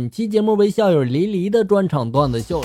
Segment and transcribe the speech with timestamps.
[0.00, 2.64] 本期节目为校友黎黎的专场段子秀。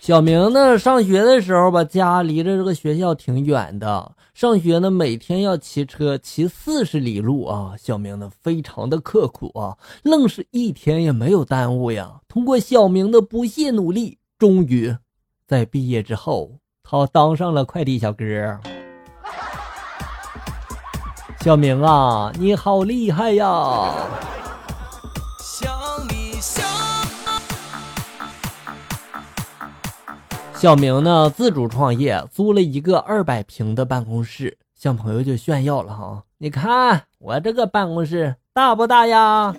[0.00, 7.74] 小明呢，上学的时候吧，家离着这个学校挺远的，上学呢每天要骑车骑四十里路啊。
[7.78, 12.10] 小明呢非常的刻苦啊，愣是一天也没有耽误呀。
[12.26, 14.96] 通过小明的不懈努力，终于
[15.46, 16.52] 在毕业之后，
[16.82, 18.24] 他当上了快递小哥。
[21.42, 23.92] 小明啊，你好厉害呀！
[30.64, 36.22] 小明呢，自主创业，租了一个二百平的办公室，向朋友就炫耀了哈。
[36.38, 39.54] 你看我这个办公室大不大呀？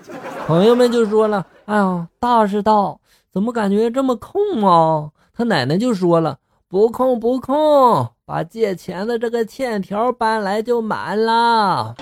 [0.47, 2.97] 朋友们就说了，哎呀，大是大，
[3.31, 5.11] 怎么感觉这么空啊？
[5.31, 11.93] 他奶奶就说了，不空不空，把借钱的这个欠条搬来就满了。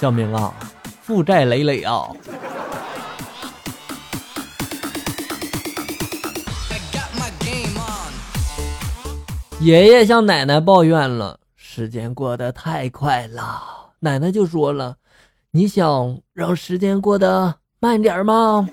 [0.00, 0.54] 小明啊，
[1.02, 2.08] 负债累累啊。
[9.60, 13.60] 爷爷向奶奶抱怨了：“时间过得太快了。”
[13.98, 14.96] 奶奶就说了
[15.50, 18.68] ：“你想让时间过得慢点吗？”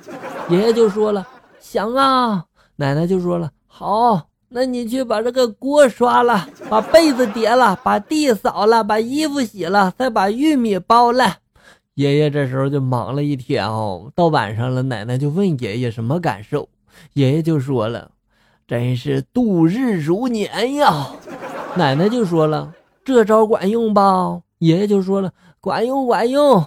[0.48, 1.28] 爷爷就说了
[1.60, 2.46] ：“想啊。”
[2.78, 11.38] 奶奶就说了：“好，那你去把这个锅刷了，把被子叠了，把地扫了，把衣服洗了，再把玉米包了。”
[11.96, 16.70] 爷爷这时候就忙了一天哦，到晚上了，奶奶就问爷爷什么感受，
[17.14, 18.12] 爷爷就说了。
[18.68, 21.08] 真是度日如年呀！
[21.78, 22.74] 奶奶就说了
[23.06, 26.66] ：“这招管用吧？”爷爷就说了：“管用，管用，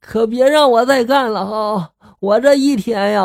[0.00, 1.90] 可别让我再干了哈！
[2.20, 3.22] 我这一天呀，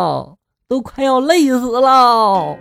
[0.68, 2.58] 都快要累死了。”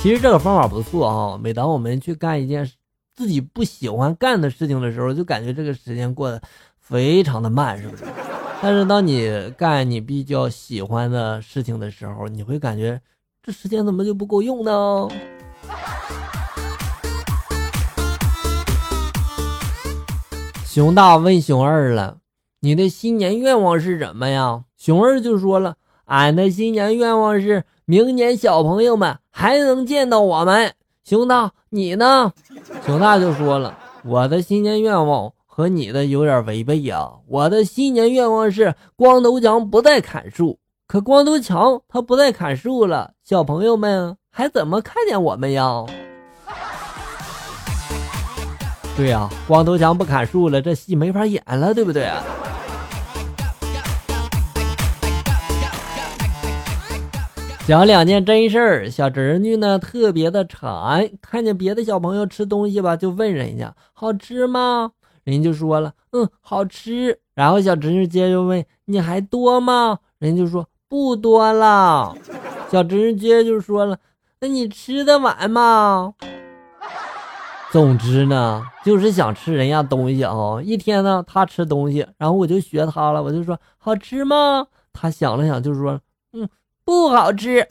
[0.00, 1.40] 其实这个方法不错啊！
[1.42, 2.70] 每当我们去干一件
[3.12, 6.40] 自己不喜欢干的事情的时候，就感觉这个时间过得
[6.78, 8.04] 非常的慢，是不是？
[8.62, 13.00] 但是当你干你比较喜欢的事情的时候，你会感觉
[13.42, 15.08] 这时间怎么就不够用呢？
[20.64, 22.18] 熊大问熊二了
[22.60, 30.74] ：“你的新年愿望是什么呀？”熊二就说了：“俺的新年愿望是明年小朋友们还能见到我们。”
[31.04, 32.32] 熊大，你呢？
[32.84, 37.10] 熊大就说了：“我的新年愿望。”和你的有点违背呀！
[37.26, 45.82] 我的新年愿望是光头强不再砍树，可光头强他不再砍树了，小朋友们还怎么看见我们呀？
[48.98, 52.06] 对呀，光头强不砍树了，这戏没法演了，对不对？
[57.66, 64.92] 讲两件真事儿，小侄女呢特别的馋，看见别的小朋友吃东西吧，就问人家好吃吗？
[65.26, 67.18] 人就说了，嗯，好吃。
[67.34, 69.98] 然后小侄女接着问，你还多吗？
[70.18, 72.14] 人就说不多了。
[72.70, 73.98] 小侄女接着就说了，
[74.40, 76.14] 那你吃得完吗？
[77.72, 80.32] 总之呢，就是想吃人家东西啊。
[80.62, 84.68] 一天呢，他吃东西，然后我就学他了，我就说好吃吗？
[84.92, 86.00] 他想了想，就说，
[86.34, 86.48] 嗯，
[86.84, 87.66] 不好吃。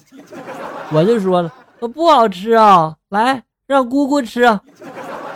[0.91, 1.49] 我就说了，
[1.79, 4.59] 不好吃啊，来让姑姑吃。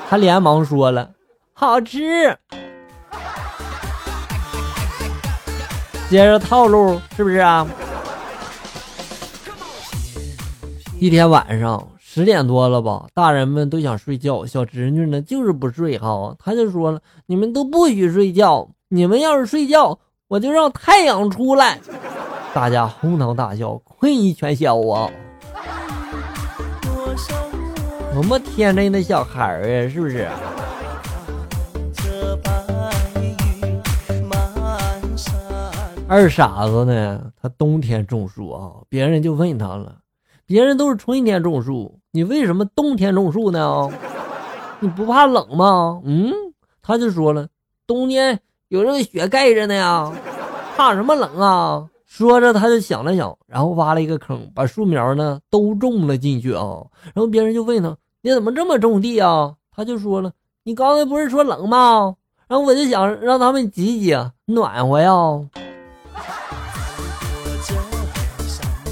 [0.09, 1.11] 他连忙说了。
[1.59, 2.33] 好吃，
[6.09, 7.67] 接着套路是不是啊？
[11.01, 19.99] 一天晚上十点多了吧，大人们都想睡觉，小侄女呢就是不睡哈，他就说了：“你们都不许睡觉，你们要是睡觉，
[20.29, 21.77] 我就让太阳出来。”
[22.55, 25.11] 大家哄堂大笑，困意全消啊！
[28.13, 30.25] 多么天真的小孩儿啊，是不是？
[36.09, 37.21] 二傻子呢？
[37.39, 39.95] 他冬天种树啊，别人就问他了
[40.43, 43.87] ：“别人都是春天种树，你为什么冬天种树呢？
[44.79, 46.33] 你不怕冷吗？”嗯，
[46.81, 47.47] 他就说了
[47.85, 48.39] ：“冬天
[48.69, 50.11] 有这个雪盖着呢呀，
[50.75, 56.81] 怕什么冷啊？”说着他就想了想，然后挖了一个坑，把树苗呢都种了进去啊。
[57.13, 60.31] 然后别人就问他：“你怎么这么种地啊？”他就说了
[60.65, 62.15] ：“你刚才不是说冷吗？
[62.47, 65.13] 然后我就想让他们挤挤，暖和呀。”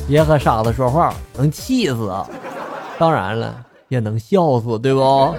[0.07, 2.11] 别和傻子说话，能气死！
[2.97, 5.35] 当然了，也能笑死，对不？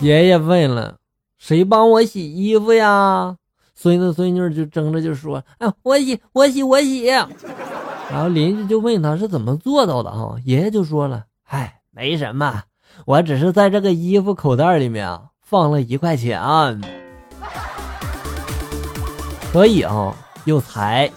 [0.00, 0.94] 爷爷问了
[1.36, 3.36] ：“谁帮我洗衣服呀？”
[3.74, 7.06] 孙子孙女就争着就说：“哎，我洗，我洗，我洗。”
[8.08, 12.62] 然后邻居就问他是怎么做到的哈，爷爷就说了：“哎没什么，
[13.06, 16.40] 我只是在这个衣服口袋里面放了一块钱，
[19.52, 20.14] 可以啊，
[20.44, 21.10] 有才。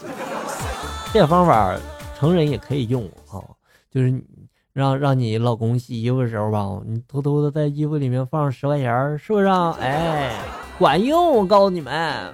[1.14, 1.78] 这方法
[2.18, 3.44] 成人也可以用啊，
[3.92, 4.14] 就是
[4.72, 9.48] 让让你老公洗衣服的时候吧，你偷偷的在衣服里面放十块钱，是不是？
[9.82, 10.32] 哎，
[10.80, 12.34] 管用，我告诉你们。